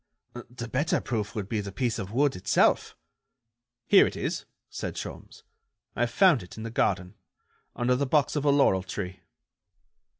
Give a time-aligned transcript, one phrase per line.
[0.49, 2.97] "The better proof would be the piece of wood itself."
[3.85, 5.43] "Here it is," said Sholmes,
[5.95, 7.13] "I found it in the garden,
[7.75, 9.19] under the box of a laurel tree."